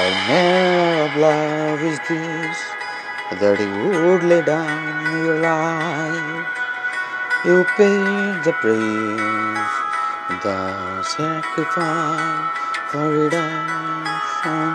[0.00, 2.58] Manner of love is this
[3.36, 6.48] that he would lay down your life.
[7.44, 9.74] You paid the price,
[10.42, 12.48] the sacrifice
[12.88, 14.72] for redemption.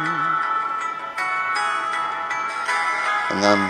[3.33, 3.65] And I'm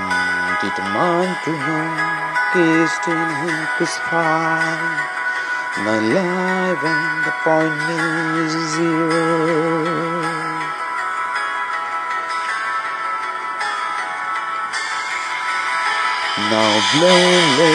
[0.60, 2.16] determined to know,
[2.52, 5.00] Christ in him crucified.
[5.88, 7.80] My life and the point
[8.44, 10.25] is zero.
[16.52, 17.74] Now blameless,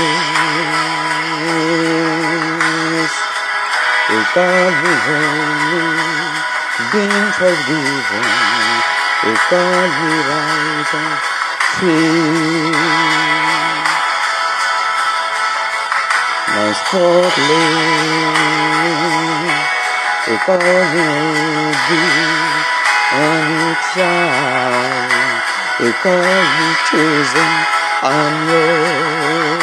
[4.11, 5.91] you call me holy,
[6.93, 8.27] been forgiven,
[9.27, 11.19] you call me right and
[11.75, 12.71] free.
[16.47, 17.43] Now spotless,
[20.47, 21.19] worthy,
[23.19, 25.11] and child,
[25.81, 27.80] you call me chosen.
[28.03, 29.61] I'm yours.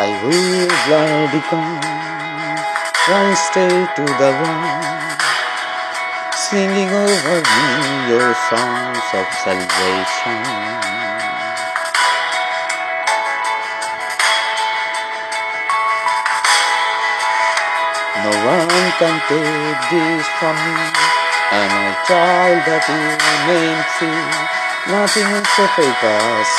[0.00, 1.84] I will gladly come,
[3.04, 4.80] I stay to the one,
[6.32, 7.68] singing over me
[8.08, 11.13] your songs of salvation.
[18.24, 20.80] No one can take this from me.
[21.52, 24.24] I'm a child that you remain free.
[24.88, 26.50] Nothing will separate us.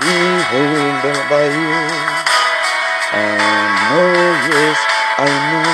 [0.00, 0.16] Be
[0.48, 1.76] held by you.
[3.12, 4.16] And know,
[4.48, 4.80] yes,
[5.20, 5.68] I know.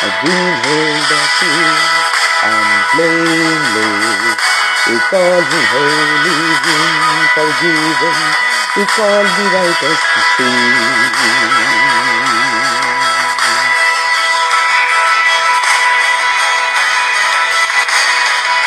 [0.00, 1.68] I've been held by you.
[2.48, 4.40] I'm blameless.
[4.88, 8.16] You call me holy, been forgiven.
[8.80, 10.00] You call me righteous
[10.40, 11.77] free.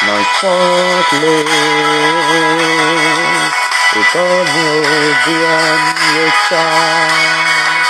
[0.06, 1.46] My spotless.
[3.94, 4.82] It's all you
[5.26, 7.86] beyond your child.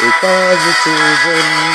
[0.00, 1.74] It's all the children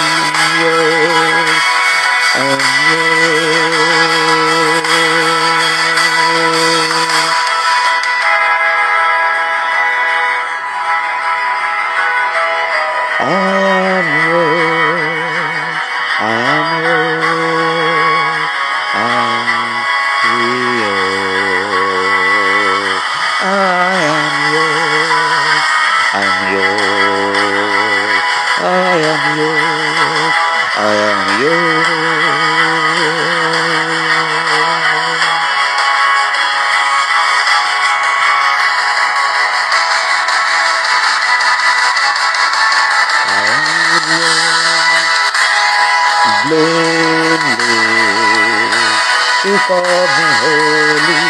[49.69, 51.21] call me holy,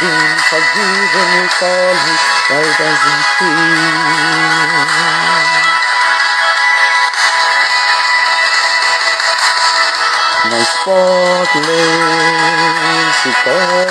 [0.00, 1.28] been forgiven.
[1.34, 2.14] You call me
[2.48, 3.82] righteous and free.
[10.48, 11.58] My spotless,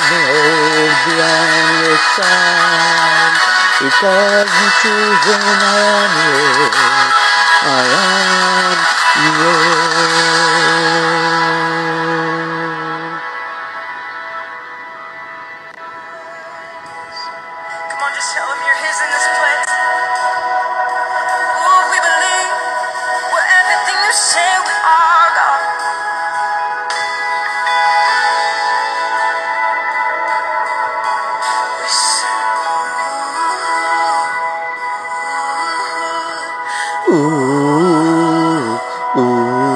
[0.08, 3.34] me old beyond your child.
[3.82, 3.90] You
[4.82, 7.14] chosen, I am yours.
[7.62, 8.78] I am
[9.38, 10.37] yours.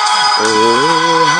[0.43, 1.30] oh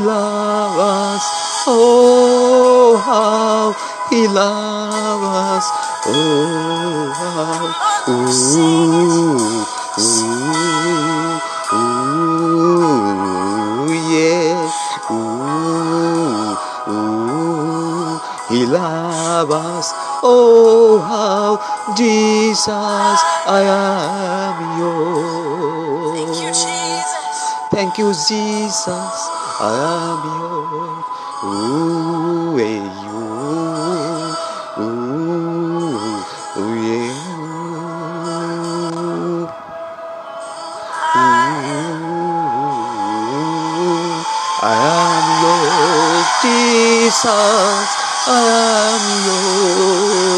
[0.02, 1.26] loves.
[1.68, 3.74] oh how,
[4.10, 5.66] ilabas,
[6.06, 7.70] oh, oh how,
[8.08, 9.66] ooh,
[10.00, 10.55] ooh.
[18.56, 19.92] He loves us,
[20.24, 21.60] oh how
[21.96, 26.16] Jesus, I am yours.
[26.16, 26.48] Thank you.
[26.48, 27.36] Jesus.
[27.70, 29.28] Thank you, Jesus.
[29.60, 31.04] I am yours.
[31.44, 34.36] Ooh, eh, ooh,
[34.80, 36.24] ooh,
[36.58, 37.12] ooh, yeah.
[41.16, 41.24] Ooh,
[44.62, 48.05] I am yours, Jesus.
[48.28, 50.35] 唉呀